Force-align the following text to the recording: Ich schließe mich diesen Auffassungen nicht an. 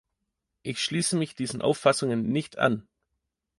Ich 0.63 0.79
schließe 0.83 1.15
mich 1.15 1.35
diesen 1.35 1.61
Auffassungen 1.61 2.23
nicht 2.23 2.57
an. 2.57 2.87